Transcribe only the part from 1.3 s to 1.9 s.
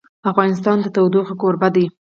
کوربه دی.